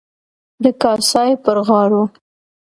[0.63, 2.03] د کاسای پر غاړو.